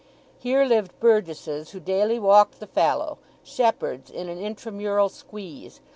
Here 0.39 0.65
lived 0.65 0.99
burgesses 0.99 1.69
who 1.69 1.79
daily 1.79 2.17
walked 2.17 2.59
the 2.59 2.65
fallow; 2.65 3.19
shepherds 3.43 4.09
in 4.09 4.29
an 4.29 4.39
intra 4.39 4.71
mural 4.71 5.09
squeeze. 5.09 5.79